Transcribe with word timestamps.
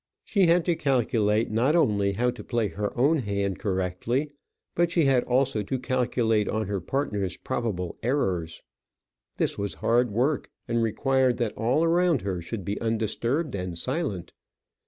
She 0.25 0.47
had 0.47 0.65
to 0.65 0.75
calculate 0.75 1.51
not 1.51 1.75
only 1.75 2.13
how 2.13 2.31
to 2.31 2.43
play 2.43 2.69
her 2.69 2.91
own 2.97 3.19
hand 3.19 3.59
correctly, 3.59 4.31
but 4.73 4.89
she 4.89 5.05
had 5.05 5.23
also 5.25 5.61
to 5.61 5.77
calculate 5.77 6.49
on 6.49 6.65
her 6.65 6.81
partner's 6.81 7.37
probable 7.37 7.99
errors. 8.01 8.63
This 9.37 9.59
was 9.59 9.75
hard 9.75 10.09
work, 10.09 10.49
and 10.67 10.81
required 10.81 11.37
that 11.37 11.53
all 11.55 11.83
around 11.83 12.23
her 12.23 12.41
should 12.41 12.65
be 12.65 12.81
undisturbed 12.81 13.53
and 13.53 13.77
silent. 13.77 14.33